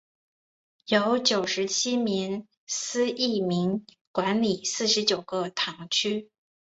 [0.87, 6.31] 由九十七名司铎名管理四十九个堂区。